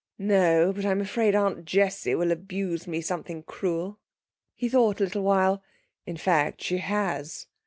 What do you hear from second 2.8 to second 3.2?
me